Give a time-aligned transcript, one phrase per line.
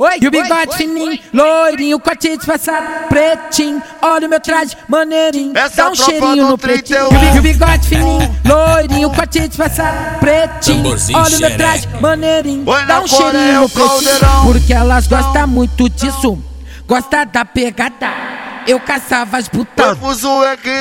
[0.00, 3.82] Oi, e o bigode fininho, loirinho, corte disfarçado, pretinho.
[4.00, 7.08] Olha o meu traje, maneirinho, Essa dá um cheirinho do no pretinho.
[7.08, 7.34] 31.
[7.34, 10.94] E o bigode fininho, loirinho, corte disfarçado, pretinho.
[11.16, 13.88] Olha o meu traje, maneirinho, Oi, dá um cheirinho no o pretinho.
[13.88, 14.44] caldeirão.
[14.44, 16.38] Porque elas gostam muito disso,
[16.86, 18.38] gosta da pegada.
[18.68, 19.98] Eu caçava as putas.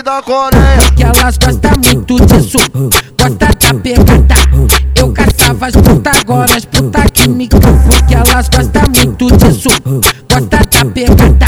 [0.04, 0.78] da Coreia.
[0.78, 2.58] Porque elas gostam muito disso,
[8.38, 9.70] elas gostam muito disso,
[10.30, 11.46] gosta da pegada.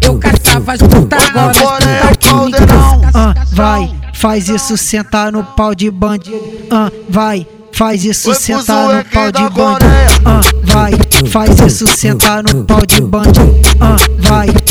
[0.00, 3.00] Eu caçava as putas, agora que me caldeirão.
[3.02, 3.10] caçam.
[3.14, 6.40] Ah, vai, faz isso sentar no pau de bandido.
[6.70, 9.92] Ah, vai, faz isso sentar no pau de bandido.
[10.24, 10.92] Ah, vai,
[11.28, 13.52] faz isso sentar no pau de bandido.
[13.78, 13.96] Ah,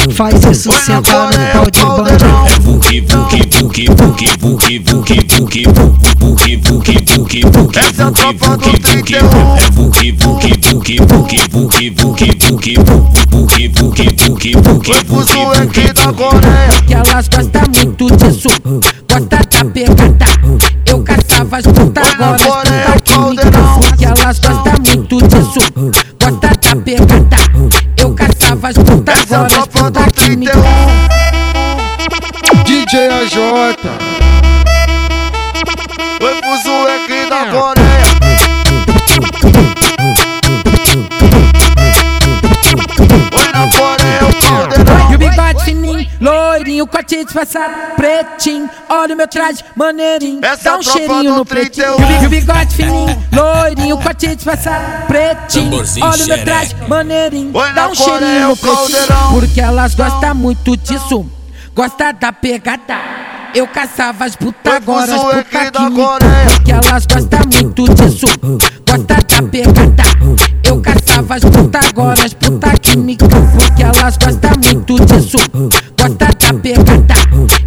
[0.09, 1.79] faz isso sentar no pau de.
[1.79, 5.67] É buque, buque, buque, buque, buque, buque, buque,
[6.19, 8.81] buque, buque, buque, buque, Essa é tropa do buque, buque.
[8.81, 9.57] 31.
[9.57, 12.77] É buque, buque, buque, buque, buque, buque, buque,
[13.29, 16.23] buque, buque, buque, buque, Foi fuso buque, aqui buque, da buque.
[16.23, 16.69] Coreia.
[16.87, 18.49] Que elas gostam muito disso,
[19.09, 20.25] gosta da pegada.
[20.85, 22.35] Eu caçava as putas, agora
[22.95, 23.97] as putas caçam.
[23.97, 25.59] Que elas gostam muito disso,
[26.19, 27.37] gosta da pegada.
[27.97, 29.60] Eu caçava as putas, é agora
[30.21, 30.45] 31.
[30.45, 30.63] caçam.
[32.65, 34.10] DJ AJ.
[46.19, 48.69] Loirinho, corte disfarçado, pretinho.
[48.89, 51.95] Olha o meu traje, maneirinho, Essa dá é um cheirinho no pretinho.
[51.95, 52.21] 31.
[52.23, 55.83] E o bigode fininho, loirinho, corte disfarçado, pretinho.
[56.03, 58.75] Olha o meu traje, maneirinho, Oi, dá um cheirinho Coreia, no pretinho.
[59.07, 59.31] caldeirão.
[59.39, 61.25] Porque elas gostam muito disso,
[61.75, 62.99] gosta da pegada.
[63.53, 66.01] Eu caçava as putas, agora as putas que me.
[66.53, 68.25] Porque elas gostam muito disso,
[68.87, 69.60] gosta da pegada.
[76.01, 77.13] Gosta da pegada.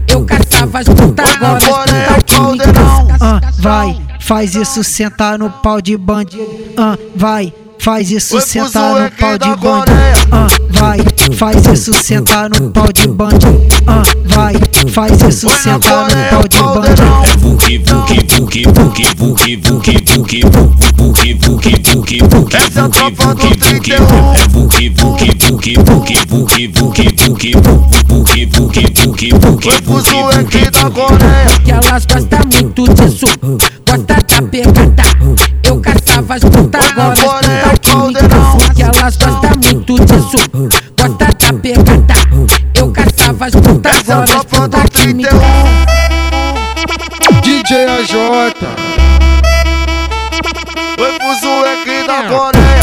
[0.08, 3.06] Eu caçava as putas, agora putas que me caldeirão.
[3.06, 3.18] caçam.
[3.20, 6.46] Ah, vai, faz isso sentar no pau de bandido.
[6.76, 7.52] Ah, vai,
[7.84, 9.56] faz isso sentar no pau de.
[9.58, 10.14] Coreia.
[10.32, 10.98] Ah, vai,
[11.36, 13.60] faz isso sentar no pau de bandido.
[13.86, 14.54] Ah, vai,
[14.90, 17.24] faz isso sentar no pau de caldeirão.
[17.24, 20.04] É buque, buque, buque, buque, buque, buque,
[22.54, 23.90] Essa é a buque, tropa do buque, buque.
[23.90, 24.34] 31.
[24.34, 30.90] É buque, buque, buque, buque, buque, buque, buque, buque, Foi buque, fuso buque, aqui da.
[30.90, 31.46] Coreia.
[31.52, 33.26] Porque elas gostam muito disso,
[33.86, 35.02] gosta da pegada.
[35.64, 38.58] Eu caçava as putas, agora caldeirão.
[38.74, 40.36] Que elas gostam muito disso.
[40.98, 42.14] Gosta da pegada.
[42.74, 44.84] Eu caçava as putas horas Essa tropa
[47.42, 48.14] DJ AJ.
[50.96, 52.73] Foi pro Zueque da Coreia.